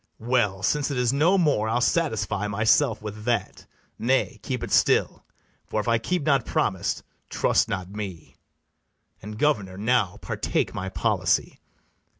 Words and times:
well, 0.17 0.63
since 0.63 0.89
it 0.89 0.97
is 0.97 1.13
no 1.13 1.37
more, 1.37 1.69
I'll 1.69 1.79
satisfy 1.79 2.47
myself 2.47 3.03
with 3.03 3.23
that; 3.25 3.67
nay, 3.99 4.39
keep 4.41 4.63
it 4.63 4.71
still, 4.71 5.23
For, 5.67 5.79
if 5.79 5.87
I 5.87 5.99
keep 5.99 6.23
not 6.23 6.43
promise, 6.43 7.03
trust 7.29 7.69
not 7.69 7.91
me: 7.91 8.35
And, 9.21 9.37
governor, 9.37 9.77
now 9.77 10.17
partake 10.19 10.73
my 10.73 10.89
policy. 10.89 11.59